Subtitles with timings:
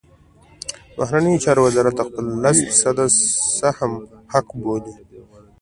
[0.93, 3.07] د بهرنیو چارو وزارت د خپل لس فیصدۍ
[3.59, 3.93] سهم
[4.33, 4.93] حق بولي.